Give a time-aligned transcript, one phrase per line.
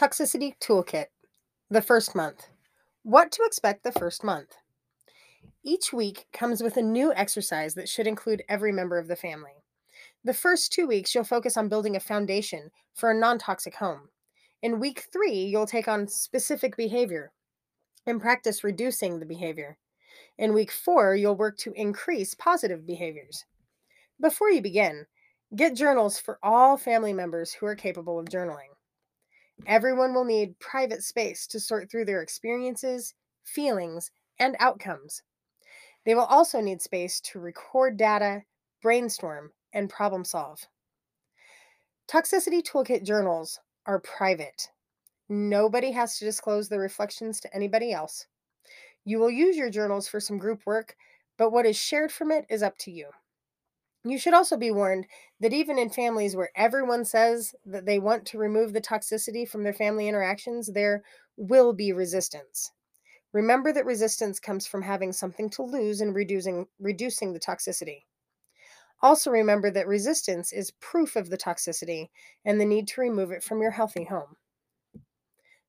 [0.00, 1.08] Toxicity Toolkit.
[1.68, 2.48] The first month.
[3.02, 4.56] What to expect the first month.
[5.62, 9.62] Each week comes with a new exercise that should include every member of the family.
[10.24, 14.08] The first two weeks, you'll focus on building a foundation for a non toxic home.
[14.62, 17.32] In week three, you'll take on specific behavior
[18.06, 19.76] and practice reducing the behavior.
[20.38, 23.44] In week four, you'll work to increase positive behaviors.
[24.18, 25.04] Before you begin,
[25.54, 28.70] get journals for all family members who are capable of journaling.
[29.66, 33.14] Everyone will need private space to sort through their experiences,
[33.44, 35.22] feelings, and outcomes.
[36.04, 38.42] They will also need space to record data,
[38.82, 40.60] brainstorm, and problem solve.
[42.08, 44.68] Toxicity Toolkit journals are private.
[45.28, 48.26] Nobody has to disclose their reflections to anybody else.
[49.04, 50.96] You will use your journals for some group work,
[51.36, 53.10] but what is shared from it is up to you.
[54.04, 55.06] You should also be warned
[55.40, 59.62] that even in families where everyone says that they want to remove the toxicity from
[59.62, 61.02] their family interactions, there
[61.36, 62.72] will be resistance.
[63.32, 68.04] Remember that resistance comes from having something to lose and reducing, reducing the toxicity.
[69.02, 72.10] Also, remember that resistance is proof of the toxicity
[72.44, 74.36] and the need to remove it from your healthy home.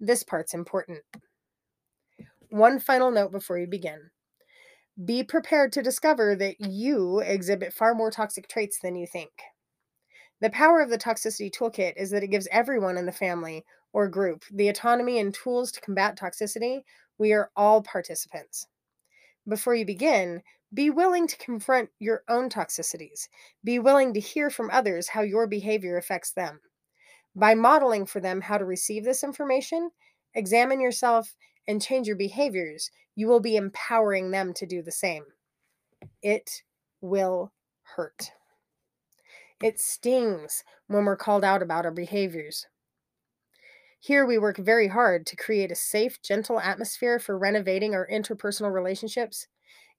[0.00, 1.02] This part's important.
[2.50, 4.10] One final note before you begin.
[5.02, 9.32] Be prepared to discover that you exhibit far more toxic traits than you think.
[10.40, 14.08] The power of the toxicity toolkit is that it gives everyone in the family or
[14.08, 16.82] group the autonomy and tools to combat toxicity.
[17.18, 18.68] We are all participants.
[19.48, 23.28] Before you begin, be willing to confront your own toxicities.
[23.64, 26.60] Be willing to hear from others how your behavior affects them.
[27.34, 29.90] By modeling for them how to receive this information,
[30.34, 31.34] examine yourself
[31.66, 35.24] and change your behaviors, you will be empowering them to do the same.
[36.22, 36.62] It
[37.00, 38.32] will hurt.
[39.62, 42.66] It stings when we're called out about our behaviors.
[44.00, 48.72] Here, we work very hard to create a safe, gentle atmosphere for renovating our interpersonal
[48.72, 49.46] relationships.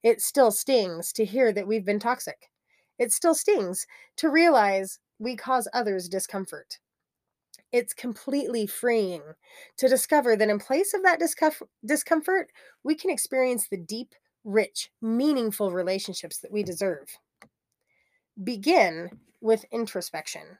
[0.02, 2.50] It still stings to hear that we've been toxic.
[2.98, 3.86] It still stings
[4.16, 6.78] to realize we cause others discomfort
[7.72, 9.22] it's completely freeing
[9.78, 11.20] to discover that in place of that
[11.84, 12.50] discomfort,
[12.84, 17.18] we can experience the deep, rich, meaningful relationships that we deserve.
[18.42, 19.10] Begin
[19.40, 20.58] with introspection.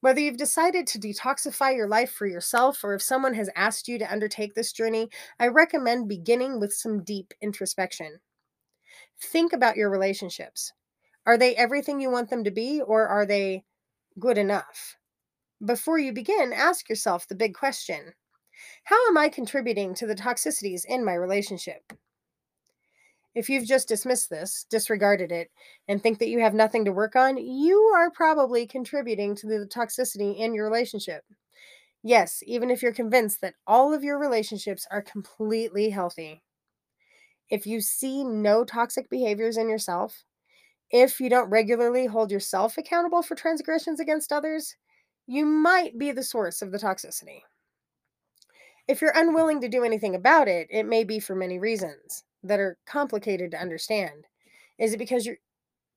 [0.00, 3.98] Whether you've decided to detoxify your life for yourself or if someone has asked you
[3.98, 8.20] to undertake this journey, I recommend beginning with some deep introspection.
[9.20, 10.72] Think about your relationships.
[11.26, 13.64] Are they everything you want them to be, or are they
[14.18, 14.96] good enough?
[15.64, 18.14] Before you begin, ask yourself the big question
[18.84, 21.92] How am I contributing to the toxicities in my relationship?
[23.34, 25.50] If you've just dismissed this, disregarded it,
[25.86, 29.66] and think that you have nothing to work on, you are probably contributing to the
[29.66, 31.24] toxicity in your relationship.
[32.02, 36.42] Yes, even if you're convinced that all of your relationships are completely healthy.
[37.50, 40.24] If you see no toxic behaviors in yourself,
[40.90, 44.76] if you don't regularly hold yourself accountable for transgressions against others,
[45.30, 47.42] you might be the source of the toxicity.
[48.88, 52.58] If you're unwilling to do anything about it, it may be for many reasons that
[52.58, 54.26] are complicated to understand.
[54.76, 55.36] Is it because you're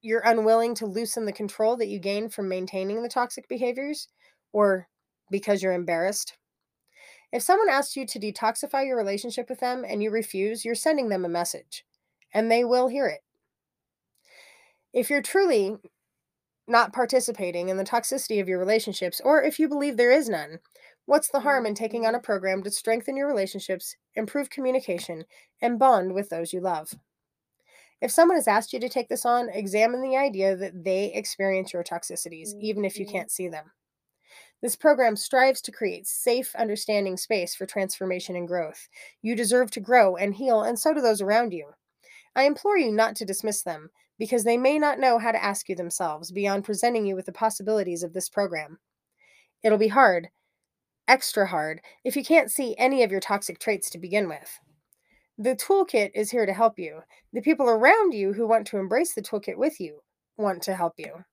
[0.04, 4.08] you're unwilling to loosen the control that you gain from maintaining the toxic behaviors
[4.52, 4.88] or
[5.32, 6.38] because you're embarrassed?
[7.32, 11.10] If someone asks you to detoxify your relationship with them and you refuse, you're sending
[11.10, 11.84] them a message
[12.36, 13.22] and they will hear it.
[14.94, 15.78] If you're truly
[16.68, 20.60] not participating in the toxicity of your relationships, or if you believe there is none.
[21.06, 21.68] What's the harm mm-hmm.
[21.68, 22.26] in taking on a mm-hmm.
[22.26, 25.26] program to strengthen your relationships, improve communication,
[25.62, 26.94] and bond with those you love?
[28.02, 31.74] If someone has asked you to take this on, examine the idea that they experience
[31.74, 33.16] your toxicities, even if you mm-hmm.
[33.16, 33.72] can't see them.
[34.62, 38.88] This program strives to create safe, understanding space for transformation and growth.
[39.22, 41.72] You deserve to grow and heal, and so do those around you.
[42.36, 45.70] I implore you not to dismiss them, because they may not know how to ask
[45.70, 48.80] you themselves beyond presenting you with the possibilities of this program.
[49.64, 50.30] It'll be hard,
[51.08, 54.60] extra hard, if you can't see any of your toxic traits to begin with.
[55.38, 57.02] The toolkit is here to help you.
[57.32, 60.02] The people around you who want to embrace the toolkit with you
[60.38, 61.26] want to help you.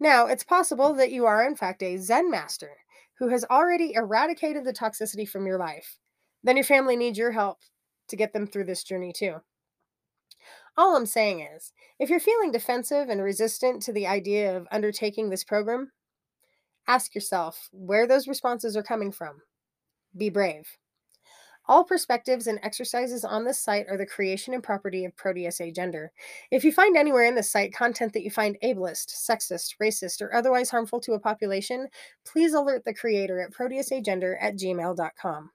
[0.00, 2.70] Now, it's possible that you are, in fact, a Zen master
[3.18, 5.98] who has already eradicated the toxicity from your life.
[6.44, 7.58] Then your family needs your help
[8.08, 9.36] to get them through this journey, too.
[10.78, 15.28] All I'm saying is, if you're feeling defensive and resistant to the idea of undertaking
[15.28, 15.90] this program,
[16.86, 19.42] ask yourself where those responses are coming from.
[20.16, 20.68] Be brave.
[21.66, 26.10] All perspectives and exercises on this site are the creation and property of Proteus Agender.
[26.52, 30.32] If you find anywhere in this site content that you find ableist, sexist, racist, or
[30.32, 31.88] otherwise harmful to a population,
[32.24, 35.50] please alert the creator at proteusagender at gmail.com.